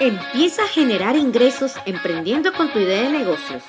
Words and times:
Empieza 0.00 0.64
a 0.64 0.66
generar 0.66 1.14
ingresos 1.14 1.74
emprendiendo 1.86 2.52
con 2.52 2.72
tu 2.72 2.80
idea 2.80 3.02
de 3.02 3.10
negocios, 3.10 3.62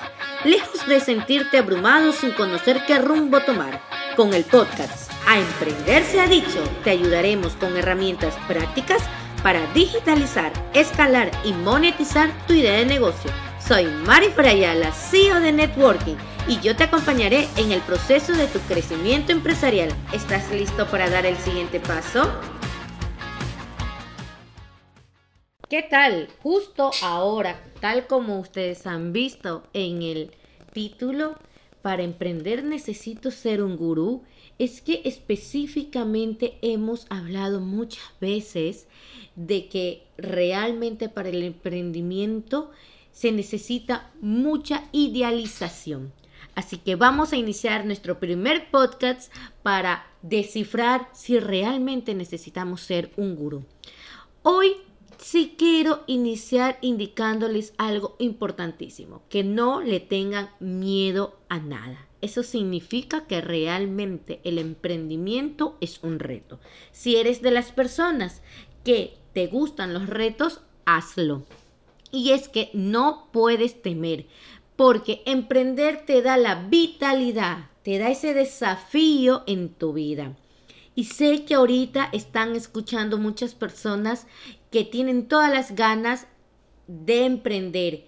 lejos 0.44 0.84
de 0.88 0.98
sentirte 0.98 1.58
abrumado 1.58 2.10
sin 2.10 2.32
conocer 2.32 2.82
qué 2.84 2.98
rumbo 2.98 3.38
tomar. 3.42 3.80
Con 4.16 4.34
el 4.34 4.42
podcast 4.42 5.12
A 5.24 5.38
Emprender 5.38 6.02
se 6.02 6.20
ha 6.20 6.26
dicho, 6.26 6.64
te 6.82 6.90
ayudaremos 6.90 7.52
con 7.54 7.76
herramientas 7.76 8.34
prácticas 8.48 9.04
para 9.44 9.64
digitalizar, 9.72 10.52
escalar 10.74 11.30
y 11.44 11.52
monetizar 11.52 12.28
tu 12.48 12.54
idea 12.54 12.78
de 12.78 12.86
negocio. 12.86 13.30
Soy 13.64 13.84
Mari 13.84 14.30
Frayala, 14.30 14.90
CEO 14.90 15.38
de 15.38 15.52
Networking, 15.52 16.16
y 16.48 16.58
yo 16.58 16.74
te 16.74 16.84
acompañaré 16.84 17.48
en 17.56 17.70
el 17.70 17.80
proceso 17.82 18.32
de 18.32 18.48
tu 18.48 18.58
crecimiento 18.60 19.30
empresarial. 19.30 19.90
¿Estás 20.12 20.50
listo 20.50 20.86
para 20.88 21.08
dar 21.08 21.24
el 21.24 21.36
siguiente 21.36 21.78
paso? 21.78 22.28
¿Qué 25.68 25.82
tal? 25.82 26.28
Justo 26.44 26.92
ahora, 27.02 27.60
tal 27.80 28.06
como 28.06 28.38
ustedes 28.38 28.86
han 28.86 29.12
visto 29.12 29.64
en 29.72 30.00
el 30.00 30.30
título, 30.72 31.34
para 31.82 32.04
emprender 32.04 32.62
necesito 32.62 33.32
ser 33.32 33.60
un 33.64 33.76
gurú, 33.76 34.22
es 34.60 34.80
que 34.80 35.02
específicamente 35.04 36.56
hemos 36.62 37.06
hablado 37.10 37.60
muchas 37.60 38.04
veces 38.20 38.86
de 39.34 39.66
que 39.66 40.04
realmente 40.16 41.08
para 41.08 41.30
el 41.30 41.42
emprendimiento 41.42 42.70
se 43.10 43.32
necesita 43.32 44.12
mucha 44.20 44.84
idealización. 44.92 46.12
Así 46.54 46.76
que 46.78 46.94
vamos 46.94 47.32
a 47.32 47.36
iniciar 47.36 47.84
nuestro 47.86 48.20
primer 48.20 48.70
podcast 48.70 49.34
para 49.64 50.06
descifrar 50.22 51.08
si 51.12 51.40
realmente 51.40 52.14
necesitamos 52.14 52.82
ser 52.82 53.10
un 53.16 53.34
gurú. 53.34 53.64
Hoy 54.44 54.76
sí 55.26 55.56
quiero 55.58 56.04
iniciar 56.06 56.78
indicándoles 56.82 57.74
algo 57.78 58.14
importantísimo, 58.20 59.24
que 59.28 59.42
no 59.42 59.80
le 59.80 59.98
tengan 59.98 60.50
miedo 60.60 61.36
a 61.48 61.58
nada. 61.58 62.06
Eso 62.20 62.44
significa 62.44 63.26
que 63.26 63.40
realmente 63.40 64.40
el 64.44 64.56
emprendimiento 64.58 65.78
es 65.80 65.98
un 66.04 66.20
reto. 66.20 66.60
Si 66.92 67.16
eres 67.16 67.42
de 67.42 67.50
las 67.50 67.72
personas 67.72 68.40
que 68.84 69.14
te 69.32 69.48
gustan 69.48 69.92
los 69.92 70.08
retos, 70.08 70.60
hazlo. 70.84 71.42
Y 72.12 72.30
es 72.30 72.48
que 72.48 72.70
no 72.72 73.28
puedes 73.32 73.82
temer, 73.82 74.26
porque 74.76 75.22
emprender 75.26 76.06
te 76.06 76.22
da 76.22 76.36
la 76.36 76.54
vitalidad, 76.54 77.70
te 77.82 77.98
da 77.98 78.10
ese 78.10 78.32
desafío 78.32 79.42
en 79.48 79.70
tu 79.70 79.92
vida. 79.92 80.36
Y 80.94 81.04
sé 81.04 81.44
que 81.44 81.54
ahorita 81.54 82.08
están 82.12 82.56
escuchando 82.56 83.18
muchas 83.18 83.54
personas 83.54 84.26
que 84.76 84.84
tienen 84.84 85.26
todas 85.26 85.50
las 85.50 85.74
ganas 85.74 86.26
de 86.86 87.24
emprender 87.24 88.04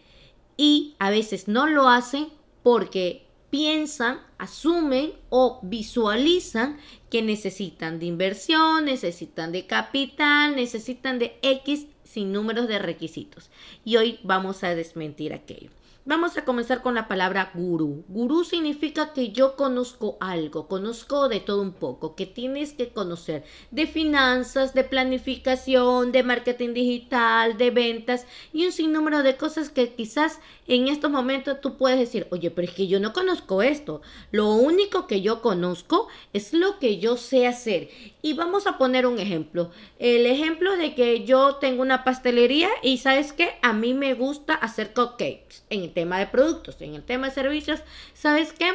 y 0.58 0.96
a 0.98 1.08
veces 1.08 1.48
no 1.48 1.66
lo 1.66 1.88
hacen 1.88 2.28
porque 2.62 3.26
piensan, 3.48 4.20
asumen 4.36 5.14
o 5.30 5.60
visualizan 5.62 6.76
que 7.08 7.22
necesitan 7.22 7.98
de 7.98 8.04
inversión, 8.04 8.84
necesitan 8.84 9.50
de 9.50 9.66
capital, 9.66 10.56
necesitan 10.56 11.18
de 11.18 11.38
X 11.40 11.86
sin 12.04 12.32
números 12.32 12.68
de 12.68 12.78
requisitos. 12.78 13.48
Y 13.82 13.96
hoy 13.96 14.20
vamos 14.22 14.62
a 14.62 14.74
desmentir 14.74 15.32
aquello. 15.32 15.70
Vamos 16.08 16.38
a 16.38 16.44
comenzar 16.46 16.80
con 16.80 16.94
la 16.94 17.06
palabra 17.06 17.50
gurú. 17.52 18.02
Gurú 18.08 18.42
significa 18.42 19.12
que 19.12 19.30
yo 19.30 19.56
conozco 19.56 20.16
algo, 20.20 20.66
conozco 20.66 21.28
de 21.28 21.38
todo 21.38 21.60
un 21.60 21.74
poco, 21.74 22.14
que 22.14 22.24
tienes 22.24 22.72
que 22.72 22.88
conocer 22.88 23.44
de 23.72 23.86
finanzas, 23.86 24.72
de 24.72 24.84
planificación, 24.84 26.10
de 26.10 26.22
marketing 26.22 26.72
digital, 26.72 27.58
de 27.58 27.70
ventas 27.70 28.26
y 28.54 28.64
un 28.64 28.72
sinnúmero 28.72 29.22
de 29.22 29.36
cosas 29.36 29.68
que 29.68 29.92
quizás 29.92 30.40
en 30.66 30.88
estos 30.88 31.10
momentos 31.10 31.60
tú 31.60 31.76
puedes 31.76 31.98
decir, 31.98 32.26
oye, 32.30 32.50
pero 32.50 32.68
es 32.68 32.72
que 32.72 32.86
yo 32.86 33.00
no 33.00 33.12
conozco 33.12 33.60
esto. 33.60 34.00
Lo 34.30 34.54
único 34.54 35.06
que 35.06 35.20
yo 35.20 35.42
conozco 35.42 36.08
es 36.32 36.54
lo 36.54 36.78
que 36.78 36.98
yo 36.98 37.18
sé 37.18 37.46
hacer. 37.46 37.90
Y 38.22 38.32
vamos 38.32 38.66
a 38.66 38.78
poner 38.78 39.06
un 39.06 39.18
ejemplo. 39.18 39.72
El 39.98 40.24
ejemplo 40.24 40.74
de 40.78 40.94
que 40.94 41.24
yo 41.24 41.56
tengo 41.56 41.82
una 41.82 42.02
pastelería 42.02 42.70
y 42.82 42.96
sabes 42.96 43.34
que 43.34 43.56
a 43.60 43.74
mí 43.74 43.92
me 43.92 44.14
gusta 44.14 44.54
hacer 44.54 44.94
cupcakes 44.94 45.64
en 45.68 45.97
tema 45.98 46.20
de 46.20 46.28
productos, 46.28 46.80
en 46.80 46.94
el 46.94 47.02
tema 47.02 47.26
de 47.26 47.34
servicios, 47.34 47.80
¿sabes 48.14 48.52
qué? 48.52 48.70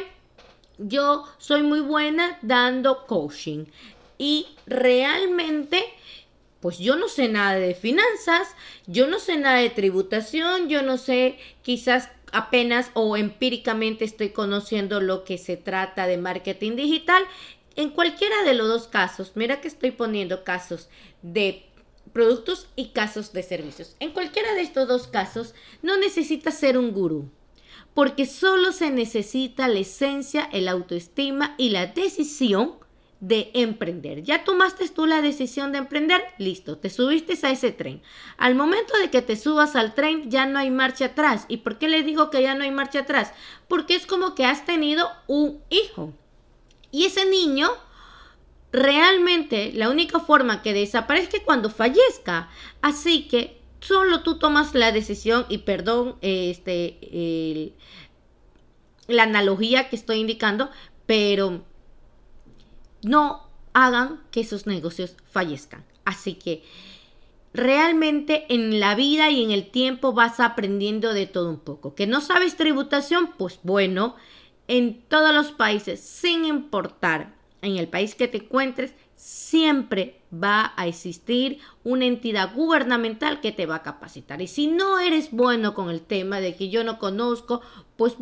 Yo 0.76 1.24
soy 1.38 1.62
muy 1.62 1.80
buena 1.80 2.38
dando 2.42 3.06
coaching 3.06 3.64
y 4.18 4.46
realmente 4.66 5.82
pues 6.60 6.78
yo 6.78 6.96
no 6.96 7.08
sé 7.08 7.28
nada 7.28 7.54
de 7.54 7.74
finanzas, 7.74 8.54
yo 8.86 9.06
no 9.06 9.18
sé 9.18 9.38
nada 9.38 9.60
de 9.60 9.70
tributación, 9.70 10.68
yo 10.68 10.82
no 10.82 10.98
sé 10.98 11.38
quizás 11.62 12.10
apenas 12.30 12.90
o 12.92 13.16
empíricamente 13.16 14.04
estoy 14.04 14.28
conociendo 14.28 15.00
lo 15.00 15.24
que 15.24 15.38
se 15.38 15.56
trata 15.56 16.06
de 16.06 16.18
marketing 16.18 16.76
digital. 16.76 17.22
En 17.74 17.88
cualquiera 17.88 18.42
de 18.42 18.52
los 18.52 18.68
dos 18.68 18.86
casos, 18.86 19.32
mira 19.34 19.62
que 19.62 19.68
estoy 19.68 19.92
poniendo 19.92 20.44
casos 20.44 20.90
de 21.22 21.64
productos 22.12 22.68
y 22.76 22.88
casos 22.88 23.32
de 23.32 23.42
servicios. 23.42 23.96
En 24.00 24.12
cualquiera 24.12 24.54
de 24.54 24.62
estos 24.62 24.88
dos 24.88 25.06
casos, 25.06 25.54
no 25.82 25.96
necesitas 25.96 26.58
ser 26.58 26.78
un 26.78 26.92
gurú, 26.92 27.30
porque 27.94 28.26
solo 28.26 28.72
se 28.72 28.90
necesita 28.90 29.68
la 29.68 29.80
esencia, 29.80 30.48
el 30.52 30.68
autoestima 30.68 31.54
y 31.58 31.70
la 31.70 31.86
decisión 31.86 32.76
de 33.20 33.50
emprender. 33.54 34.22
Ya 34.22 34.44
tomaste 34.44 34.86
tú 34.90 35.06
la 35.06 35.22
decisión 35.22 35.72
de 35.72 35.78
emprender, 35.78 36.22
listo, 36.38 36.76
te 36.76 36.90
subiste 36.90 37.38
a 37.46 37.50
ese 37.50 37.72
tren. 37.72 38.02
Al 38.36 38.54
momento 38.54 38.96
de 38.98 39.08
que 39.08 39.22
te 39.22 39.36
subas 39.36 39.76
al 39.76 39.94
tren, 39.94 40.30
ya 40.30 40.44
no 40.44 40.58
hay 40.58 40.70
marcha 40.70 41.06
atrás. 41.06 41.46
¿Y 41.48 41.58
por 41.58 41.78
qué 41.78 41.88
le 41.88 42.02
digo 42.02 42.28
que 42.28 42.42
ya 42.42 42.54
no 42.54 42.64
hay 42.64 42.70
marcha 42.70 43.00
atrás? 43.00 43.32
Porque 43.66 43.94
es 43.94 44.06
como 44.06 44.34
que 44.34 44.44
has 44.44 44.66
tenido 44.66 45.08
un 45.26 45.62
hijo. 45.70 46.12
Y 46.90 47.06
ese 47.06 47.24
niño 47.24 47.70
realmente 48.74 49.72
la 49.72 49.88
única 49.88 50.18
forma 50.18 50.60
que 50.60 50.74
desaparezca 50.74 51.36
es 51.36 51.44
cuando 51.44 51.70
fallezca. 51.70 52.50
Así 52.82 53.28
que 53.28 53.60
solo 53.80 54.22
tú 54.22 54.38
tomas 54.38 54.74
la 54.74 54.90
decisión 54.90 55.46
y 55.48 55.58
perdón 55.58 56.16
este 56.22 57.72
la 59.06 59.22
analogía 59.22 59.88
que 59.88 59.96
estoy 59.96 60.18
indicando, 60.18 60.70
pero 61.06 61.62
no 63.02 63.46
hagan 63.74 64.22
que 64.32 64.40
esos 64.40 64.66
negocios 64.66 65.14
fallezcan. 65.30 65.84
Así 66.04 66.34
que 66.34 66.64
realmente 67.52 68.46
en 68.48 68.80
la 68.80 68.96
vida 68.96 69.30
y 69.30 69.44
en 69.44 69.52
el 69.52 69.70
tiempo 69.70 70.14
vas 70.14 70.40
aprendiendo 70.40 71.14
de 71.14 71.26
todo 71.26 71.48
un 71.48 71.60
poco. 71.60 71.94
Que 71.94 72.08
no 72.08 72.20
sabes 72.20 72.56
tributación, 72.56 73.34
pues 73.38 73.60
bueno, 73.62 74.16
en 74.66 75.02
todos 75.02 75.32
los 75.32 75.52
países, 75.52 76.00
sin 76.00 76.44
importar 76.44 77.43
en 77.64 77.76
el 77.76 77.88
país 77.88 78.14
que 78.14 78.28
te 78.28 78.38
encuentres, 78.38 78.94
siempre 79.16 80.20
va 80.32 80.72
a 80.76 80.86
existir 80.86 81.58
una 81.82 82.04
entidad 82.04 82.54
gubernamental 82.54 83.40
que 83.40 83.52
te 83.52 83.66
va 83.66 83.76
a 83.76 83.82
capacitar. 83.82 84.42
Y 84.42 84.46
si 84.46 84.66
no 84.66 84.98
eres 84.98 85.30
bueno 85.30 85.74
con 85.74 85.90
el 85.90 86.00
tema 86.00 86.40
de 86.40 86.54
que 86.56 86.68
yo 86.68 86.84
no 86.84 86.98
conozco, 86.98 87.62
pues 87.96 88.16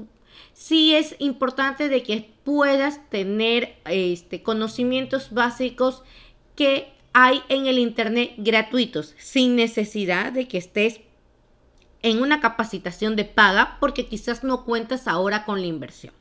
sí 0.52 0.94
es 0.94 1.16
importante 1.19 1.88
de 1.88 2.02
que 2.02 2.31
puedas 2.44 3.08
tener 3.10 3.76
este, 3.86 4.42
conocimientos 4.42 5.32
básicos 5.32 6.02
que 6.56 6.92
hay 7.12 7.42
en 7.48 7.66
el 7.66 7.78
Internet 7.78 8.34
gratuitos, 8.38 9.14
sin 9.19 9.56
necesidad 9.56 10.32
de 10.32 10.48
que 10.48 10.58
estés 10.58 11.00
en 12.02 12.20
una 12.20 12.41
capacitación 12.41 13.16
de 13.16 13.25
paga 13.25 13.76
porque 13.81 14.06
quizás 14.06 14.44
no 14.44 14.64
cuentas 14.64 15.06
ahora 15.06 15.44
con 15.44 15.60
la 15.60 15.66
inversión. 15.66 16.14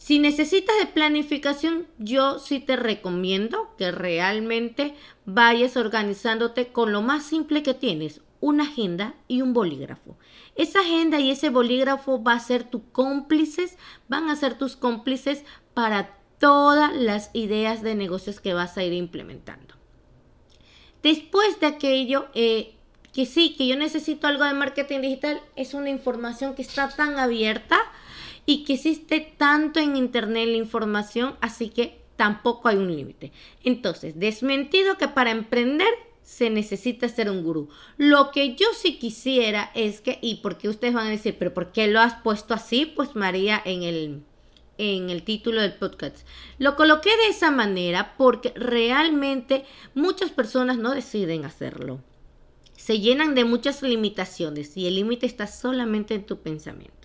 Si 0.00 0.18
necesitas 0.18 0.74
de 0.78 0.86
planificación, 0.86 1.86
yo 1.98 2.38
sí 2.38 2.58
te 2.58 2.74
recomiendo 2.74 3.74
que 3.76 3.90
realmente 3.90 4.94
vayas 5.26 5.76
organizándote 5.76 6.68
con 6.72 6.90
lo 6.90 7.02
más 7.02 7.22
simple 7.22 7.62
que 7.62 7.74
tienes, 7.74 8.22
una 8.40 8.64
agenda 8.64 9.14
y 9.28 9.42
un 9.42 9.52
bolígrafo. 9.52 10.16
Esa 10.56 10.80
agenda 10.80 11.20
y 11.20 11.30
ese 11.30 11.50
bolígrafo 11.50 12.22
a 12.32 12.40
ser 12.40 12.64
cómplices, 12.92 13.76
van 14.08 14.30
a 14.30 14.36
ser 14.36 14.56
tus 14.56 14.74
cómplices 14.74 15.44
para 15.74 16.16
todas 16.38 16.96
las 16.96 17.28
ideas 17.34 17.82
de 17.82 17.94
negocios 17.94 18.40
que 18.40 18.54
vas 18.54 18.78
a 18.78 18.82
ir 18.82 18.94
implementando. 18.94 19.74
Después 21.02 21.60
de 21.60 21.66
aquello, 21.66 22.28
eh, 22.32 22.74
que 23.12 23.26
sí, 23.26 23.54
que 23.54 23.66
yo 23.66 23.76
necesito 23.76 24.28
algo 24.28 24.44
de 24.44 24.54
marketing 24.54 25.02
digital, 25.02 25.42
es 25.56 25.74
una 25.74 25.90
información 25.90 26.54
que 26.54 26.62
está 26.62 26.88
tan 26.88 27.18
abierta 27.18 27.78
y 28.46 28.64
que 28.64 28.74
existe 28.74 29.34
tanto 29.36 29.80
en 29.80 29.96
Internet 29.96 30.48
la 30.48 30.56
información, 30.56 31.36
así 31.40 31.68
que 31.68 32.00
tampoco 32.16 32.68
hay 32.68 32.76
un 32.76 32.94
límite. 32.94 33.32
Entonces, 33.64 34.18
desmentido 34.18 34.98
que 34.98 35.08
para 35.08 35.30
emprender 35.30 35.88
se 36.22 36.50
necesita 36.50 37.08
ser 37.08 37.30
un 37.30 37.42
gurú. 37.42 37.68
Lo 37.96 38.30
que 38.30 38.54
yo 38.54 38.66
sí 38.74 38.98
quisiera 38.98 39.70
es 39.74 40.00
que, 40.00 40.18
y 40.20 40.36
porque 40.36 40.68
ustedes 40.68 40.94
van 40.94 41.06
a 41.06 41.10
decir, 41.10 41.36
pero 41.38 41.54
¿por 41.54 41.72
qué 41.72 41.88
lo 41.88 42.00
has 42.00 42.14
puesto 42.22 42.54
así? 42.54 42.86
Pues 42.86 43.16
María 43.16 43.60
en 43.64 43.82
el, 43.82 44.22
en 44.78 45.10
el 45.10 45.22
título 45.22 45.60
del 45.60 45.74
podcast. 45.74 46.26
Lo 46.58 46.76
coloqué 46.76 47.10
de 47.16 47.28
esa 47.28 47.50
manera 47.50 48.14
porque 48.16 48.52
realmente 48.54 49.64
muchas 49.94 50.30
personas 50.30 50.78
no 50.78 50.94
deciden 50.94 51.44
hacerlo 51.44 52.00
se 52.80 52.98
llenan 52.98 53.34
de 53.34 53.44
muchas 53.44 53.82
limitaciones 53.82 54.74
y 54.74 54.86
el 54.86 54.94
límite 54.94 55.26
está 55.26 55.46
solamente 55.46 56.14
en 56.14 56.24
tu 56.24 56.40
pensamiento. 56.40 56.99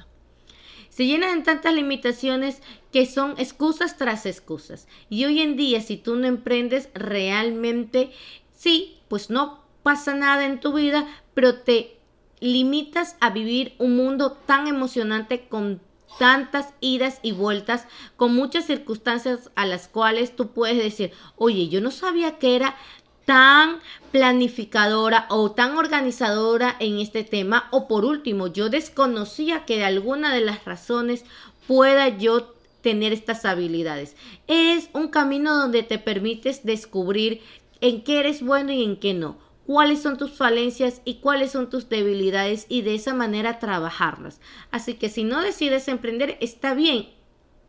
Se 0.96 1.06
llenan 1.06 1.40
de 1.40 1.44
tantas 1.44 1.74
limitaciones 1.74 2.62
que 2.94 3.06
son 3.06 3.36
excusas 3.38 3.98
tras 3.98 4.26
excusas. 4.26 4.88
Y 5.10 5.26
hoy 5.26 5.42
en 5.42 5.58
día, 5.58 5.82
si 5.82 5.98
tú 5.98 6.16
no 6.16 6.26
emprendes 6.26 6.88
realmente, 6.94 8.12
sí, 8.54 9.02
pues 9.10 9.30
no 9.30 9.66
pasa 9.84 10.16
nada 10.16 10.46
en 10.46 10.62
tu 10.62 10.72
vida, 10.72 11.06
pero 11.34 11.60
te 11.60 11.98
limitas 12.40 13.18
a 13.20 13.30
vivir 13.30 13.76
un 13.78 13.98
mundo 13.98 14.38
tan 14.46 14.68
emocionante 14.68 15.50
con 15.50 15.82
tantas 16.18 16.74
idas 16.80 17.20
y 17.22 17.34
vueltas, 17.34 17.88
con 18.16 18.34
muchas 18.34 18.64
circunstancias 18.64 19.52
a 19.56 19.66
las 19.66 19.90
cuales 19.90 20.34
tú 20.34 20.52
puedes 20.54 20.78
decir, 20.78 21.12
oye, 21.36 21.68
yo 21.68 21.82
no 21.82 21.92
sabía 21.92 22.40
que 22.40 22.56
era 22.56 22.78
tan 23.26 23.80
planificadora 24.12 25.26
o 25.30 25.52
tan 25.52 25.78
organizadora 25.78 26.76
en 26.80 27.00
este 27.00 27.24
tema, 27.24 27.68
o 27.72 27.88
por 27.88 28.06
último, 28.06 28.48
yo 28.48 28.70
desconocía 28.70 29.66
que 29.66 29.78
de 29.78 29.86
alguna 29.86 30.34
de 30.34 30.42
las 30.42 30.64
razones 30.64 31.26
pueda 31.68 32.10
yo 32.10 32.54
tener 32.82 33.14
estas 33.14 33.46
habilidades. 33.46 34.16
Es 34.48 34.90
un 34.94 35.08
camino 35.08 35.58
donde 35.58 35.84
te 35.84 35.98
permites 35.98 36.64
descubrir 36.64 37.42
en 37.82 38.04
qué 38.04 38.20
eres 38.20 38.42
bueno 38.42 38.72
y 38.72 38.84
en 38.84 38.98
qué 38.98 39.14
no 39.14 39.44
cuáles 39.66 40.02
son 40.02 40.18
tus 40.18 40.32
falencias 40.32 41.02
y 41.06 41.16
cuáles 41.16 41.52
son 41.52 41.70
tus 41.70 41.90
debilidades 41.90 42.66
y 42.70 42.82
de 42.82 42.96
esa 42.96 43.14
manera 43.14 43.60
trabajarlas. 43.60 44.40
Así 44.72 44.96
que 44.96 45.10
si 45.10 45.24
no 45.24 45.42
decides 45.42 45.88
emprender, 45.88 46.38
está 46.40 46.74
bien, 46.74 47.08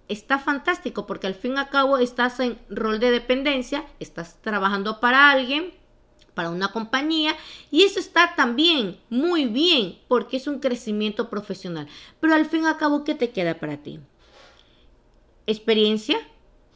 está 0.08 0.38
fantástico 0.38 1.06
porque 1.06 1.26
al 1.26 1.35
fin 1.35 1.55
y 1.55 1.58
al 1.58 1.69
cabo 1.69 1.99
estás 1.99 2.41
en 2.41 2.58
rol 2.69 3.00
de 3.00 3.11
dependencia, 3.11 3.85
estás 4.00 4.41
trabajando 4.41 5.00
para 5.00 5.31
alguien, 5.31 5.73
para 6.35 6.50
una 6.50 6.70
compañía 6.73 7.35
y 7.70 7.82
eso 7.82 7.99
está 7.99 8.35
también 8.37 8.99
muy 9.08 9.47
bien 9.47 9.99
porque 10.06 10.37
es 10.37 10.47
un 10.47 10.61
crecimiento 10.61 11.31
profesional. 11.31 11.88
Pero 12.20 12.35
al 12.35 12.47
fin 12.47 12.64
y 12.64 12.67
al 12.67 12.76
cabo, 12.76 13.05
¿qué 13.05 13.14
te 13.14 13.31
queda 13.31 13.58
para 13.58 13.79
ti? 13.79 14.00
Experiencia, 15.47 16.19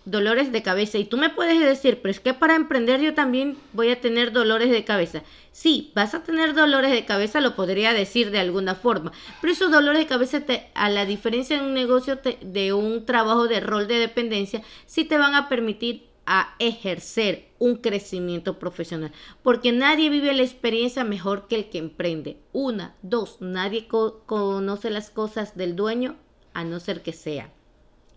dolores 0.04 0.52
de 0.52 0.62
cabeza. 0.62 0.98
Y 0.98 1.04
tú 1.04 1.16
me 1.16 1.30
puedes 1.30 1.60
decir, 1.60 2.00
pero 2.00 2.10
es 2.10 2.20
que 2.20 2.34
para 2.34 2.56
emprender 2.56 3.00
yo 3.00 3.14
también 3.14 3.56
voy 3.72 3.90
a 3.90 4.00
tener 4.00 4.32
dolores 4.32 4.70
de 4.70 4.84
cabeza. 4.84 5.22
Sí, 5.52 5.92
vas 5.94 6.14
a 6.14 6.22
tener 6.22 6.54
dolores 6.54 6.90
de 6.90 7.04
cabeza, 7.04 7.40
lo 7.40 7.54
podría 7.54 7.92
decir 7.92 8.30
de 8.30 8.38
alguna 8.38 8.74
forma. 8.74 9.12
Pero 9.40 9.52
esos 9.52 9.70
dolores 9.70 10.00
de 10.00 10.06
cabeza, 10.06 10.40
te, 10.40 10.70
a 10.74 10.88
la 10.88 11.06
diferencia 11.06 11.60
de 11.60 11.66
un 11.66 11.74
negocio, 11.74 12.18
de 12.40 12.72
un 12.72 13.04
trabajo 13.04 13.46
de 13.48 13.60
rol 13.60 13.86
de 13.86 13.98
dependencia, 13.98 14.62
sí 14.86 15.04
te 15.04 15.18
van 15.18 15.34
a 15.34 15.48
permitir 15.48 16.08
a 16.26 16.54
ejercer 16.58 17.48
un 17.58 17.76
crecimiento 17.76 18.58
profesional. 18.58 19.12
Porque 19.42 19.72
nadie 19.72 20.10
vive 20.10 20.32
la 20.32 20.42
experiencia 20.42 21.04
mejor 21.04 21.48
que 21.48 21.56
el 21.56 21.70
que 21.70 21.78
emprende. 21.78 22.38
Una, 22.52 22.94
dos, 23.02 23.38
nadie 23.40 23.88
conoce 23.88 24.90
las 24.90 25.10
cosas 25.10 25.56
del 25.56 25.76
dueño 25.76 26.16
a 26.54 26.64
no 26.64 26.78
ser 26.80 27.02
que 27.02 27.12
sea 27.12 27.52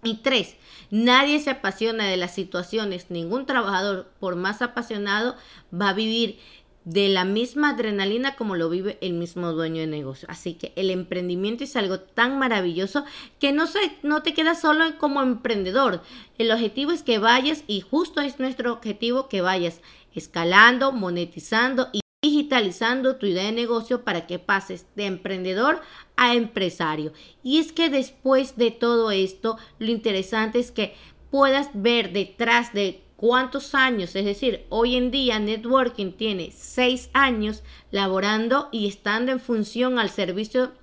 y 0.03 0.15
tres, 0.15 0.55
nadie 0.91 1.39
se 1.39 1.49
apasiona 1.49 2.07
de 2.07 2.17
las 2.17 2.33
situaciones, 2.33 3.09
ningún 3.09 3.45
trabajador, 3.45 4.11
por 4.19 4.35
más 4.35 4.61
apasionado, 4.61 5.35
va 5.73 5.89
a 5.89 5.93
vivir 5.93 6.39
de 6.85 7.07
la 7.07 7.23
misma 7.23 7.69
adrenalina 7.69 8.35
como 8.35 8.55
lo 8.55 8.69
vive 8.69 8.97
el 9.01 9.13
mismo 9.13 9.53
dueño 9.53 9.81
de 9.81 9.87
negocio. 9.87 10.27
Así 10.29 10.55
que 10.55 10.73
el 10.75 10.89
emprendimiento 10.89 11.63
es 11.63 11.75
algo 11.75 11.99
tan 11.99 12.37
maravilloso 12.37 13.05
que 13.39 13.51
no, 13.51 13.67
se, 13.67 13.79
no 14.03 14.21
te 14.21 14.33
quedas 14.33 14.61
solo 14.61 14.83
como 14.97 15.21
emprendedor. 15.21 16.01
El 16.37 16.51
objetivo 16.51 16.91
es 16.91 17.03
que 17.03 17.19
vayas, 17.19 17.63
y 17.67 17.81
justo 17.81 18.21
es 18.21 18.39
nuestro 18.39 18.73
objetivo, 18.73 19.29
que 19.29 19.41
vayas 19.41 19.81
escalando, 20.13 20.91
monetizando 20.91 21.89
y 21.91 22.02
digitalizando 22.43 23.15
tu 23.15 23.25
idea 23.25 23.45
de 23.45 23.51
negocio 23.53 24.03
para 24.03 24.27
que 24.27 24.37
pases 24.37 24.85
de 24.95 25.05
emprendedor 25.05 25.81
a 26.17 26.35
empresario. 26.35 27.13
Y 27.41 27.59
es 27.59 27.71
que 27.71 27.89
después 27.89 28.57
de 28.57 28.71
todo 28.71 29.11
esto, 29.11 29.57
lo 29.79 29.89
interesante 29.89 30.59
es 30.59 30.71
que 30.71 30.93
puedas 31.31 31.69
ver 31.73 32.11
detrás 32.11 32.73
de 32.73 33.01
cuántos 33.15 33.73
años, 33.73 34.15
es 34.15 34.25
decir, 34.25 34.65
hoy 34.69 34.97
en 34.97 35.09
día 35.09 35.39
Networking 35.39 36.11
tiene 36.11 36.51
seis 36.51 37.09
años 37.13 37.63
laborando 37.91 38.67
y 38.71 38.87
estando 38.87 39.31
en 39.31 39.39
función 39.39 39.97
al 39.97 40.09
servicio 40.09 40.73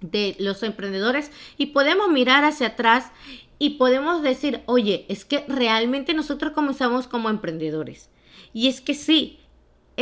de 0.00 0.36
los 0.38 0.62
emprendedores 0.62 1.32
y 1.58 1.66
podemos 1.66 2.08
mirar 2.08 2.44
hacia 2.44 2.68
atrás 2.68 3.10
y 3.58 3.70
podemos 3.70 4.22
decir, 4.22 4.60
oye, 4.66 5.04
es 5.08 5.24
que 5.24 5.44
realmente 5.48 6.14
nosotros 6.14 6.52
comenzamos 6.52 7.08
como 7.08 7.28
emprendedores. 7.28 8.08
Y 8.52 8.68
es 8.68 8.80
que 8.80 8.94
sí, 8.94 9.41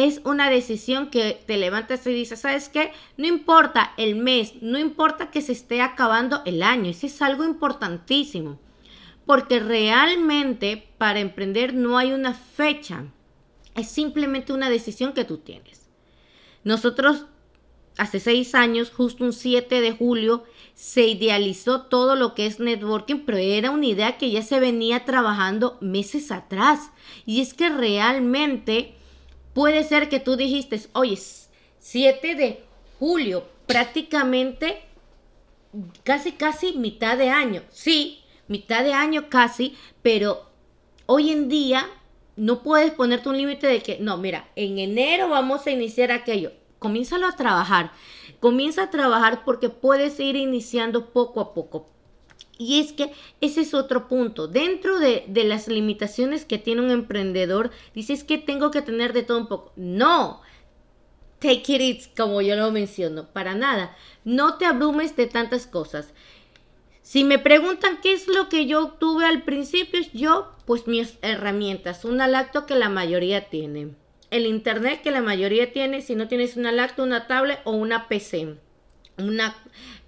es 0.07 0.21
una 0.25 0.51
decisión 0.51 1.11
que 1.11 1.43
te 1.47 1.57
levantas 1.57 2.07
y 2.07 2.13
dices, 2.13 2.41
¿sabes 2.41 2.69
qué? 2.69 2.93
No 3.17 3.27
importa 3.27 3.93
el 3.97 4.17
mes, 4.17 4.55
no 4.61 4.79
importa 4.79 5.31
que 5.31 5.43
se 5.43 5.53
esté 5.53 5.81
acabando 5.81 6.43
el 6.45 6.63
año, 6.63 6.91
eso 6.91 7.07
es 7.07 7.23
algo 7.23 7.45
importantísimo, 7.45 8.59
porque 9.27 9.61
realmente 9.61 10.89
para 10.99 11.21
emprender 11.21 11.75
no 11.75 11.99
hay 11.99 12.13
una 12.13 12.35
fecha, 12.35 13.05
es 13.75 13.89
simplemente 13.89 14.53
una 14.53 14.71
decisión 14.71 15.13
que 15.13 15.25
tú 15.25 15.39
tienes. 15.39 15.89
Nosotros 16.65 17.27
hace 17.97 18.21
seis 18.21 18.55
años, 18.55 18.91
justo 18.91 19.25
un 19.25 19.33
7 19.33 19.81
de 19.81 19.93
julio, 19.93 20.45
se 20.75 21.07
idealizó 21.07 21.83
todo 21.83 22.17
lo 22.17 22.35
que 22.35 22.47
es 22.47 22.59
networking, 22.61 23.25
pero 23.27 23.39
era 23.39 23.71
una 23.71 23.87
idea 23.87 24.17
que 24.17 24.31
ya 24.31 24.43
se 24.43 24.61
venía 24.61 25.05
trabajando 25.05 25.77
meses 25.81 26.31
atrás. 26.31 26.91
Y 27.27 27.41
es 27.43 27.53
que 27.53 27.69
realmente 27.69 28.95
Puede 29.55 29.85
ser 29.85 30.09
que 30.09 30.21
tú 30.21 30.37
dijiste, 30.37 30.81
oye, 30.93 31.19
7 31.79 32.35
de 32.35 32.65
julio, 32.99 33.45
prácticamente 33.67 34.83
casi, 36.03 36.33
casi 36.33 36.75
mitad 36.75 37.17
de 37.17 37.31
año. 37.31 37.63
Sí, 37.71 38.23
mitad 38.49 38.85
de 38.85 38.93
año 38.93 39.29
casi, 39.29 39.77
pero 40.03 40.47
hoy 41.07 41.31
en 41.31 41.49
día 41.49 41.89
no 42.37 42.63
puedes 42.63 42.93
ponerte 42.93 43.29
un 43.29 43.37
límite 43.37 43.67
de 43.67 43.83
que, 43.83 43.99
no, 43.99 44.17
mira, 44.17 44.49
en 44.57 44.79
enero 44.79 45.29
vamos 45.29 45.67
a 45.67 45.71
iniciar 45.71 46.13
aquello. 46.13 46.53
Comiénzalo 46.79 47.27
a 47.27 47.37
trabajar. 47.37 47.93
Comienza 48.41 48.85
a 48.85 48.91
trabajar 48.91 49.45
porque 49.45 49.69
puedes 49.69 50.19
ir 50.19 50.37
iniciando 50.37 51.11
poco 51.13 51.41
a 51.41 51.53
poco. 51.53 51.87
Y 52.61 52.79
es 52.79 52.93
que 52.93 53.11
ese 53.41 53.63
es 53.63 53.73
otro 53.73 54.07
punto. 54.07 54.47
Dentro 54.47 54.99
de, 55.01 55.25
las 55.47 55.67
limitaciones 55.67 56.45
que 56.45 56.59
tiene 56.59 56.83
un 56.83 56.91
emprendedor, 56.91 57.71
dices 57.95 58.23
que 58.23 58.37
tengo 58.37 58.71
que 58.71 58.83
tener 58.83 59.15
de 59.15 59.23
todo 59.23 59.39
un 59.39 59.47
poco. 59.47 59.73
No, 59.77 60.43
take 61.39 61.73
it 61.73 61.81
easy, 61.81 62.11
como 62.15 62.43
yo 62.43 62.57
lo 62.57 62.71
menciono, 62.71 63.33
para 63.33 63.55
nada. 63.55 63.97
No 64.25 64.59
te 64.59 64.67
abrumes 64.67 65.17
de 65.17 65.27
tantas 65.27 65.67
cosas. 65.67 66.13
Si 67.01 67.25
me 67.25 67.39
preguntan 67.39 67.99
qué 68.03 68.13
es 68.13 68.29
lo 68.29 68.51
que 68.51 68.67
yo 68.67 68.85
obtuve 68.85 69.25
al 69.25 69.43
principio, 69.43 69.99
yo, 70.13 70.53
pues 70.67 70.87
mis 70.87 71.17
herramientas, 71.23 72.05
una 72.05 72.29
lacto 72.29 72.67
que 72.67 72.75
la 72.75 72.91
mayoría 72.91 73.49
tiene. 73.49 73.95
El 74.31 74.45
internet 74.45 75.01
que 75.01 75.13
la 75.13 75.23
mayoría 75.23 75.73
tiene, 75.73 76.03
si 76.03 76.15
no 76.15 76.29
tienes 76.29 76.59
una 76.59 76.73
lacto, 76.73 77.05
una 77.05 77.27
tablet 77.27 77.61
o 77.65 77.71
una 77.71 78.07
PC 78.07 78.59
una 79.19 79.57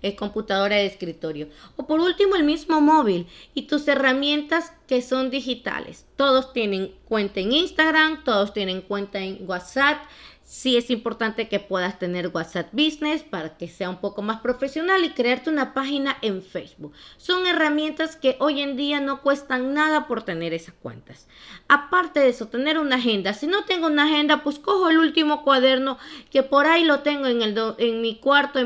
eh, 0.02 0.16
computadora 0.16 0.76
de 0.76 0.86
escritorio. 0.86 1.48
O 1.76 1.86
por 1.86 2.00
último, 2.00 2.36
el 2.36 2.44
mismo 2.44 2.80
móvil 2.80 3.26
y 3.54 3.62
tus 3.62 3.86
herramientas 3.88 4.72
que 4.86 5.02
son 5.02 5.30
digitales. 5.30 6.06
Todos 6.16 6.52
tienen 6.52 6.94
cuenta 7.06 7.40
en 7.40 7.52
Instagram, 7.52 8.24
todos 8.24 8.52
tienen 8.52 8.80
cuenta 8.80 9.20
en 9.20 9.38
WhatsApp, 9.48 10.02
sí 10.44 10.76
es 10.76 10.90
importante 10.90 11.48
que 11.48 11.60
puedas 11.60 11.98
tener 11.98 12.28
WhatsApp 12.28 12.68
Business 12.72 13.22
para 13.22 13.56
que 13.56 13.68
sea 13.68 13.90
un 13.90 14.00
poco 14.00 14.22
más 14.22 14.40
profesional 14.40 15.04
y 15.04 15.10
crearte 15.10 15.50
una 15.50 15.74
página 15.74 16.16
en 16.22 16.42
Facebook. 16.42 16.92
Son 17.16 17.46
herramientas 17.46 18.16
que 18.16 18.36
hoy 18.40 18.60
en 18.60 18.76
día 18.76 19.00
no 19.00 19.22
cuestan 19.22 19.74
nada 19.74 20.06
por 20.06 20.22
tener 20.22 20.52
esas 20.52 20.74
cuentas. 20.74 21.28
Aparte 21.68 22.20
de 22.20 22.28
eso, 22.28 22.48
tener 22.48 22.78
una 22.78 22.96
agenda. 22.96 23.34
Si 23.34 23.46
no 23.46 23.64
tengo 23.64 23.86
una 23.86 24.04
agenda, 24.04 24.42
pues 24.42 24.58
cojo 24.58 24.90
el 24.90 24.98
último 24.98 25.42
cuaderno 25.44 25.98
que 26.30 26.42
por 26.42 26.66
ahí 26.66 26.84
lo 26.84 27.00
tengo 27.00 27.26
en, 27.26 27.42
el 27.42 27.58
en 27.78 28.00
mi 28.00 28.16
cuarto, 28.16 28.60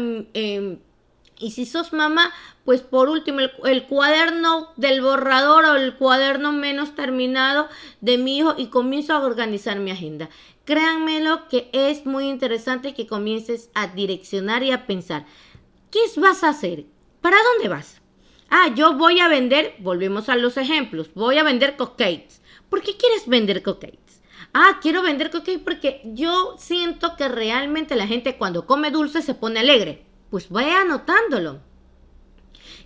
y 1.38 1.50
si 1.50 1.66
sos 1.66 1.92
mamá, 1.92 2.32
pues 2.64 2.80
por 2.80 3.08
último 3.08 3.40
el, 3.64 3.84
cuaderno 3.84 4.72
del 4.76 5.02
borrador 5.02 5.64
o 5.66 5.76
el 5.76 5.94
cuaderno 5.94 6.52
menos 6.52 6.94
terminado 6.94 7.68
de 8.00 8.18
mi 8.18 8.38
hijo 8.38 8.54
y 8.56 8.68
comienzo 8.68 9.14
a 9.14 9.24
organizar 9.24 9.78
mi 9.78 9.90
agenda. 9.90 10.30
Créanmelo 10.66 11.46
que 11.48 11.70
es 11.72 12.06
muy 12.06 12.28
interesante 12.28 12.92
que 12.92 13.06
comiences 13.06 13.70
a 13.72 13.86
direccionar 13.86 14.64
y 14.64 14.72
a 14.72 14.84
pensar, 14.84 15.24
¿qué 15.92 16.00
vas 16.20 16.42
a 16.42 16.48
hacer? 16.48 16.86
¿Para 17.20 17.36
dónde 17.40 17.68
vas? 17.68 18.02
Ah, 18.50 18.74
yo 18.74 18.94
voy 18.94 19.20
a 19.20 19.28
vender, 19.28 19.76
volvemos 19.78 20.28
a 20.28 20.34
los 20.34 20.56
ejemplos, 20.56 21.14
voy 21.14 21.38
a 21.38 21.44
vender 21.44 21.76
cupcakes. 21.76 22.40
¿Por 22.68 22.82
qué 22.82 22.96
quieres 22.96 23.28
vender 23.28 23.62
cupcakes? 23.62 24.20
Ah, 24.52 24.80
quiero 24.82 25.02
vender 25.02 25.30
cupcakes 25.30 25.60
porque 25.60 26.00
yo 26.04 26.56
siento 26.58 27.16
que 27.16 27.28
realmente 27.28 27.94
la 27.94 28.08
gente 28.08 28.36
cuando 28.36 28.66
come 28.66 28.90
dulce 28.90 29.22
se 29.22 29.34
pone 29.34 29.60
alegre. 29.60 30.04
Pues 30.30 30.48
vaya 30.48 30.80
anotándolo. 30.80 31.60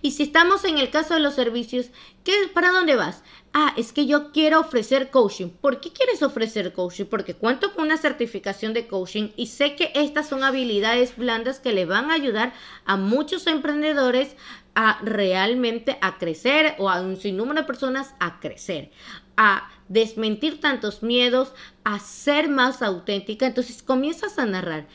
Y 0.01 0.11
si 0.11 0.23
estamos 0.23 0.63
en 0.63 0.79
el 0.79 0.89
caso 0.89 1.13
de 1.13 1.19
los 1.19 1.35
servicios, 1.35 1.87
¿qué, 2.23 2.33
¿para 2.53 2.71
dónde 2.71 2.95
vas? 2.95 3.23
Ah, 3.53 3.73
es 3.77 3.91
que 3.91 4.07
yo 4.07 4.31
quiero 4.31 4.61
ofrecer 4.61 5.11
coaching. 5.11 5.49
¿Por 5.49 5.79
qué 5.79 5.91
quieres 5.91 6.23
ofrecer 6.23 6.73
coaching? 6.73 7.05
Porque 7.05 7.35
cuento 7.35 7.73
con 7.73 7.85
una 7.85 7.97
certificación 7.97 8.73
de 8.73 8.87
coaching 8.87 9.29
y 9.35 9.47
sé 9.47 9.75
que 9.75 9.91
estas 9.93 10.27
son 10.29 10.43
habilidades 10.43 11.17
blandas 11.17 11.59
que 11.59 11.73
le 11.73 11.85
van 11.85 12.09
a 12.09 12.15
ayudar 12.15 12.53
a 12.85 12.97
muchos 12.97 13.45
emprendedores 13.47 14.35
a 14.73 14.99
realmente 15.03 15.97
a 16.01 16.17
crecer 16.17 16.75
o 16.79 16.89
a 16.89 17.01
un 17.01 17.17
sinnúmero 17.17 17.61
de 17.61 17.67
personas 17.67 18.15
a 18.19 18.39
crecer, 18.39 18.91
a 19.35 19.69
desmentir 19.89 20.61
tantos 20.61 21.03
miedos, 21.03 21.53
a 21.83 21.99
ser 21.99 22.49
más 22.49 22.81
auténtica. 22.81 23.45
Entonces 23.45 23.83
comienzas 23.83 24.39
a 24.39 24.45
narrar. 24.45 24.87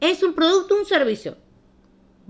¿Es 0.00 0.22
un 0.22 0.34
producto 0.34 0.74
o 0.74 0.78
un 0.78 0.86
servicio? 0.86 1.36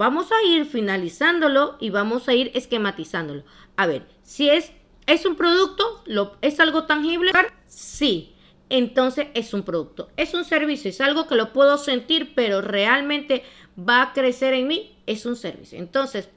Vamos 0.01 0.33
a 0.33 0.43
ir 0.49 0.65
finalizándolo 0.65 1.77
y 1.79 1.91
vamos 1.91 2.27
a 2.27 2.33
ir 2.33 2.51
esquematizándolo. 2.55 3.45
A 3.77 3.87
ver, 3.87 4.07
si 4.23 4.49
es, 4.49 4.73
es 5.07 5.27
un 5.27 5.37
producto, 5.37 6.03
lo, 6.07 6.39
¿es 6.41 6.59
algo 6.59 6.85
tangible? 6.85 7.33
Sí 7.67 8.35
entonces 8.71 9.27
es 9.35 9.53
un 9.53 9.65
producto. 9.65 10.09
Es 10.17 10.33
un 10.33 10.45
servicio, 10.45 10.89
es 10.89 11.01
algo 11.03 11.27
que 11.27 11.35
lo 11.35 11.53
puedo 11.53 11.77
sentir, 11.77 12.35
pero 12.35 12.63
realmente 12.63 13.43
va 13.77 14.01
a 14.01 14.13
crecer 14.15 14.55
en 14.55 14.69
mí, 14.69 14.97
es 15.07 15.27
un 15.27 15.37
servicio. 15.37 15.79
Entonces, 15.79 16.31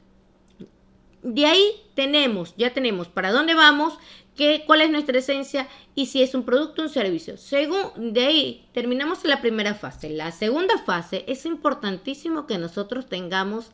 de 1.23 1.45
ahí 1.45 1.81
tenemos, 1.95 2.53
ya 2.57 2.73
tenemos 2.73 3.07
para 3.07 3.31
dónde 3.31 3.53
vamos, 3.53 3.97
qué, 4.35 4.63
cuál 4.67 4.81
es 4.81 4.91
nuestra 4.91 5.17
esencia 5.17 5.67
y 5.95 6.07
si 6.07 6.21
es 6.21 6.35
un 6.35 6.43
producto 6.43 6.81
o 6.81 6.85
un 6.85 6.91
servicio. 6.91 7.37
Según, 7.37 8.13
de 8.13 8.25
ahí 8.25 8.65
terminamos 8.73 9.23
la 9.23 9.41
primera 9.41 9.73
fase. 9.73 10.09
La 10.09 10.31
segunda 10.31 10.77
fase 10.79 11.23
es 11.27 11.45
importantísimo 11.45 12.45
que 12.45 12.57
nosotros 12.57 13.07
tengamos 13.07 13.71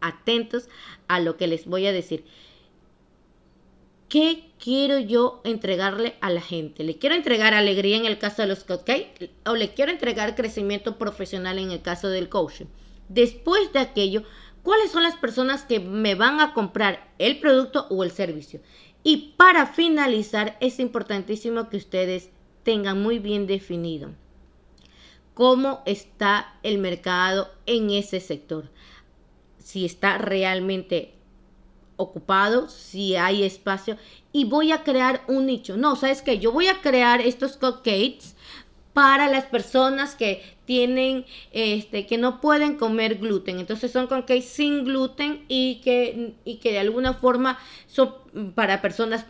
atentos 0.00 0.68
a 1.08 1.20
lo 1.20 1.36
que 1.36 1.46
les 1.46 1.66
voy 1.66 1.86
a 1.86 1.92
decir. 1.92 2.24
¿Qué 4.08 4.44
quiero 4.58 4.98
yo 5.00 5.40
entregarle 5.44 6.14
a 6.20 6.30
la 6.30 6.40
gente? 6.40 6.84
¿Le 6.84 6.96
quiero 6.96 7.16
entregar 7.16 7.54
alegría 7.54 7.96
en 7.96 8.06
el 8.06 8.18
caso 8.18 8.42
de 8.42 8.48
los 8.48 8.62
cupcakes 8.62 9.30
o 9.44 9.56
le 9.56 9.74
quiero 9.74 9.90
entregar 9.90 10.36
crecimiento 10.36 10.96
profesional 10.96 11.58
en 11.58 11.72
el 11.72 11.82
caso 11.82 12.08
del 12.08 12.28
coaching? 12.28 12.66
Después 13.08 13.72
de 13.72 13.80
aquello, 13.80 14.22
¿cuáles 14.66 14.90
son 14.90 15.04
las 15.04 15.14
personas 15.14 15.62
que 15.62 15.78
me 15.78 16.16
van 16.16 16.40
a 16.40 16.52
comprar 16.52 17.08
el 17.20 17.38
producto 17.38 17.86
o 17.88 18.02
el 18.02 18.10
servicio? 18.10 18.60
Y 19.04 19.34
para 19.36 19.64
finalizar, 19.66 20.56
es 20.58 20.80
importantísimo 20.80 21.68
que 21.68 21.76
ustedes 21.76 22.30
tengan 22.64 23.00
muy 23.00 23.20
bien 23.20 23.46
definido 23.46 24.10
cómo 25.34 25.82
está 25.86 26.58
el 26.64 26.78
mercado 26.78 27.48
en 27.66 27.90
ese 27.90 28.18
sector. 28.18 28.68
Si 29.58 29.84
está 29.84 30.18
realmente 30.18 31.14
ocupado, 31.94 32.68
si 32.68 33.14
hay 33.14 33.44
espacio 33.44 33.96
y 34.32 34.46
voy 34.46 34.72
a 34.72 34.82
crear 34.82 35.22
un 35.28 35.46
nicho. 35.46 35.76
No, 35.76 35.94
¿sabes 35.94 36.22
qué? 36.22 36.40
Yo 36.40 36.50
voy 36.50 36.66
a 36.66 36.80
crear 36.80 37.20
estos 37.20 37.56
cupcakes 37.56 38.34
para 38.96 39.28
las 39.28 39.44
personas 39.44 40.14
que 40.14 40.42
tienen, 40.64 41.26
este, 41.52 42.06
que 42.06 42.16
no 42.16 42.40
pueden 42.40 42.78
comer 42.78 43.16
gluten. 43.16 43.58
Entonces 43.58 43.92
son 43.92 44.06
cupcakes 44.06 44.40
sin 44.40 44.86
gluten 44.86 45.44
y 45.48 45.82
que, 45.84 46.32
y 46.46 46.56
que 46.60 46.72
de 46.72 46.78
alguna 46.78 47.12
forma 47.12 47.58
son 47.88 48.14
para 48.54 48.80
personas 48.80 49.26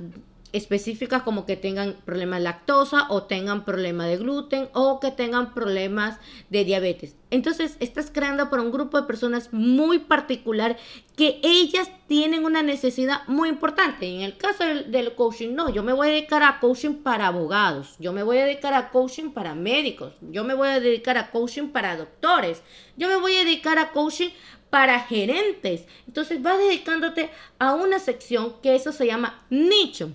específicas 0.57 1.23
como 1.23 1.47
que 1.47 1.57
tengan 1.57 1.97
problemas 2.05 2.41
de 2.41 2.45
lactosa 2.45 3.07
o 3.09 3.25
tengan 3.25 3.65
problemas 3.65 4.09
de 4.09 4.17
gluten 4.17 4.69
o 4.73 5.01
que 5.01 5.11
tengan 5.11 5.55
problemas 5.55 6.19
de 6.51 6.65
diabetes. 6.65 7.17
Entonces 7.31 7.77
estás 7.81 8.11
creando 8.13 8.49
para 8.51 8.63
un 8.63 8.71
grupo 8.71 9.01
de 9.01 9.07
personas 9.07 9.53
muy 9.53 9.99
particular 9.99 10.77
que 11.17 11.41
ellas 11.43 11.91
tienen 12.07 12.45
una 12.45 12.63
necesidad 12.63 13.27
muy 13.27 13.49
importante. 13.49 14.07
En 14.07 14.21
el 14.21 14.37
caso 14.37 14.65
del, 14.65 15.15
coaching, 15.15 15.55
no, 15.55 15.69
yo 15.71 15.83
me 15.83 15.93
voy 15.93 16.09
a 16.09 16.13
dedicar 16.13 16.43
a 16.43 16.61
coaching 16.61 16.95
para 16.95 17.27
abogados, 17.27 17.97
yo 17.99 18.13
me 18.13 18.23
voy 18.23 18.39
a 18.39 18.45
dedicar 18.45 18.75
a 18.75 18.91
coaching 18.91 19.31
para 19.31 19.55
médicos, 19.55 20.15
yo 20.21 20.45
me 20.45 20.55
voy 20.55 20.69
a 20.69 20.81
dedicar 20.81 21.19
a 21.19 21.31
coaching 21.31 21.69
para 21.69 21.97
doctores, 21.97 22.63
yo 22.97 23.09
me 23.09 23.17
voy 23.17 23.35
a 23.37 23.45
dedicar 23.45 23.79
a 23.79 23.91
coaching 23.91 24.31
para 24.71 25.01
gerentes. 25.01 25.85
Entonces 26.07 26.43
vas 26.43 26.59
dedicándote 26.59 27.31
a 27.59 27.75
una 27.75 27.99
sección 27.99 28.55
que 28.63 28.77
eso 28.77 28.93
se 28.93 29.07
llama 29.07 29.45
nicho. 29.51 30.13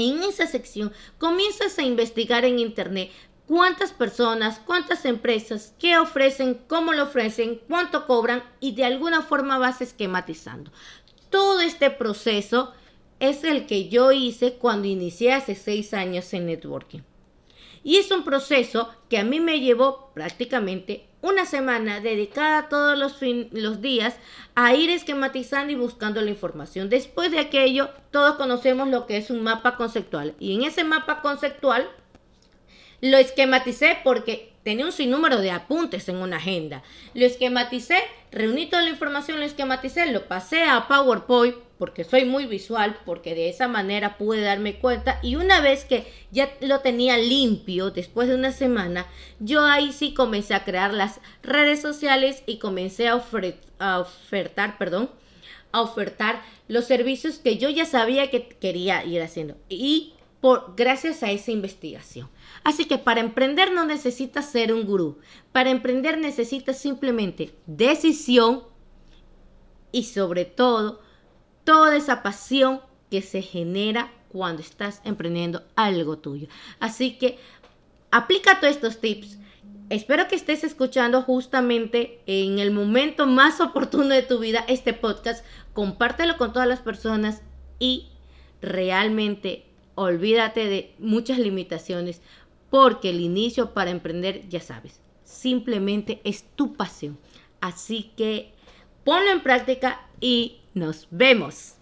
En 0.00 0.22
esa 0.22 0.46
sección 0.46 0.94
comienzas 1.18 1.78
a 1.78 1.82
investigar 1.82 2.46
en 2.46 2.58
Internet 2.58 3.10
cuántas 3.46 3.92
personas, 3.92 4.58
cuántas 4.64 5.04
empresas, 5.04 5.74
qué 5.78 5.98
ofrecen, 5.98 6.58
cómo 6.68 6.94
lo 6.94 7.02
ofrecen, 7.02 7.60
cuánto 7.68 8.06
cobran 8.06 8.42
y 8.60 8.72
de 8.72 8.86
alguna 8.86 9.20
forma 9.20 9.58
vas 9.58 9.82
esquematizando. 9.82 10.72
Todo 11.28 11.60
este 11.60 11.90
proceso 11.90 12.72
es 13.18 13.44
el 13.44 13.66
que 13.66 13.90
yo 13.90 14.10
hice 14.10 14.54
cuando 14.54 14.88
inicié 14.88 15.34
hace 15.34 15.54
seis 15.54 15.92
años 15.92 16.32
en 16.32 16.46
networking. 16.46 17.00
Y 17.82 17.96
es 17.96 18.10
un 18.10 18.24
proceso 18.24 18.90
que 19.08 19.18
a 19.18 19.24
mí 19.24 19.40
me 19.40 19.60
llevó 19.60 20.10
prácticamente 20.14 21.06
una 21.22 21.44
semana 21.44 22.00
dedicada 22.00 22.68
todos 22.68 22.98
los, 22.98 23.18
los 23.52 23.80
días 23.80 24.16
a 24.54 24.74
ir 24.74 24.90
esquematizando 24.90 25.72
y 25.72 25.76
buscando 25.76 26.22
la 26.22 26.30
información. 26.30 26.88
Después 26.88 27.30
de 27.30 27.40
aquello, 27.40 27.90
todos 28.10 28.36
conocemos 28.36 28.88
lo 28.88 29.06
que 29.06 29.16
es 29.16 29.30
un 29.30 29.42
mapa 29.42 29.76
conceptual. 29.76 30.34
Y 30.38 30.54
en 30.54 30.62
ese 30.62 30.84
mapa 30.84 31.20
conceptual 31.20 31.88
lo 33.00 33.16
esquematicé 33.16 33.98
porque 34.04 34.49
tenía 34.62 34.84
un 34.84 34.92
sinnúmero 34.92 35.40
de 35.40 35.50
apuntes 35.50 36.08
en 36.08 36.16
una 36.16 36.36
agenda. 36.36 36.82
Lo 37.14 37.24
esquematicé, 37.24 37.98
reuní 38.30 38.66
toda 38.66 38.82
la 38.82 38.90
información, 38.90 39.38
lo 39.38 39.46
esquematicé, 39.46 40.06
lo 40.12 40.26
pasé 40.26 40.64
a 40.64 40.86
PowerPoint 40.86 41.56
porque 41.78 42.04
soy 42.04 42.26
muy 42.26 42.44
visual, 42.44 42.98
porque 43.06 43.34
de 43.34 43.48
esa 43.48 43.66
manera 43.66 44.18
pude 44.18 44.42
darme 44.42 44.74
cuenta 44.74 45.18
y 45.22 45.36
una 45.36 45.62
vez 45.62 45.86
que 45.86 46.06
ya 46.30 46.50
lo 46.60 46.80
tenía 46.80 47.16
limpio, 47.16 47.90
después 47.90 48.28
de 48.28 48.34
una 48.34 48.52
semana, 48.52 49.06
yo 49.38 49.64
ahí 49.64 49.92
sí 49.92 50.12
comencé 50.12 50.54
a 50.54 50.64
crear 50.64 50.92
las 50.92 51.20
redes 51.42 51.80
sociales 51.80 52.42
y 52.46 52.58
comencé 52.58 53.08
a, 53.08 53.22
a 53.78 53.98
ofertar, 53.98 54.76
perdón, 54.76 55.10
a 55.72 55.80
ofertar 55.80 56.42
los 56.68 56.84
servicios 56.84 57.38
que 57.38 57.56
yo 57.56 57.70
ya 57.70 57.86
sabía 57.86 58.30
que 58.30 58.46
quería 58.46 59.02
ir 59.04 59.22
haciendo 59.22 59.56
y 59.70 60.12
por 60.42 60.74
gracias 60.76 61.22
a 61.22 61.30
esa 61.30 61.50
investigación. 61.50 62.28
Así 62.62 62.84
que 62.84 62.98
para 62.98 63.20
emprender 63.20 63.72
no 63.72 63.84
necesitas 63.84 64.50
ser 64.50 64.72
un 64.72 64.84
gurú. 64.84 65.18
Para 65.52 65.70
emprender 65.70 66.18
necesitas 66.18 66.78
simplemente 66.78 67.54
decisión 67.66 68.64
y 69.92 70.04
sobre 70.04 70.44
todo 70.44 71.00
toda 71.64 71.96
esa 71.96 72.22
pasión 72.22 72.80
que 73.10 73.22
se 73.22 73.42
genera 73.42 74.12
cuando 74.28 74.62
estás 74.62 75.00
emprendiendo 75.04 75.62
algo 75.74 76.18
tuyo. 76.18 76.48
Así 76.78 77.18
que 77.18 77.38
aplica 78.10 78.60
todos 78.60 78.74
estos 78.74 79.00
tips. 79.00 79.38
Espero 79.88 80.28
que 80.28 80.36
estés 80.36 80.62
escuchando 80.62 81.22
justamente 81.22 82.20
en 82.26 82.60
el 82.60 82.70
momento 82.70 83.26
más 83.26 83.60
oportuno 83.60 84.08
de 84.08 84.22
tu 84.22 84.38
vida 84.38 84.64
este 84.68 84.92
podcast. 84.92 85.44
Compártelo 85.72 86.36
con 86.36 86.52
todas 86.52 86.68
las 86.68 86.80
personas 86.80 87.42
y 87.80 88.08
realmente 88.62 89.66
olvídate 89.96 90.68
de 90.68 90.94
muchas 90.98 91.38
limitaciones 91.38 92.22
porque 92.70 93.10
el 93.10 93.20
inicio 93.20 93.74
para 93.74 93.90
emprender, 93.90 94.48
ya 94.48 94.60
sabes, 94.60 95.00
simplemente 95.24 96.20
es 96.24 96.44
tu 96.54 96.74
pasión. 96.74 97.18
Así 97.60 98.12
que 98.16 98.52
ponlo 99.04 99.30
en 99.30 99.42
práctica 99.42 100.00
y 100.20 100.60
nos 100.74 101.08
vemos. 101.10 101.74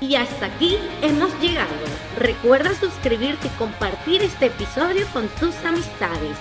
Y 0.00 0.16
hasta 0.16 0.46
aquí 0.46 0.76
hemos 1.02 1.32
llegado. 1.40 1.72
Recuerda 2.18 2.74
suscribirte 2.74 3.46
y 3.46 3.58
compartir 3.58 4.22
este 4.22 4.46
episodio 4.46 5.06
con 5.12 5.28
tus 5.40 5.54
amistades, 5.64 6.36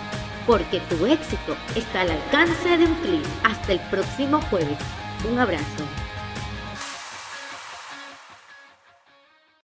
porque 0.45 0.81
tu 0.89 1.05
éxito 1.05 1.55
está 1.75 2.01
al 2.01 2.11
alcance 2.11 2.77
de 2.77 2.85
un 2.85 2.95
clic. 2.95 3.25
Hasta 3.43 3.73
el 3.73 3.79
próximo 3.89 4.41
jueves. 4.49 4.79
Un 5.31 5.39
abrazo. 5.39 6.02